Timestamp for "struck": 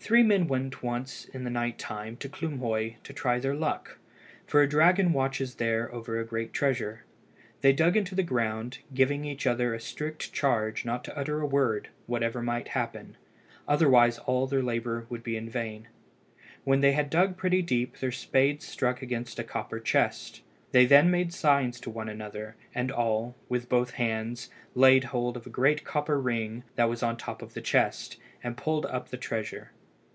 18.66-19.02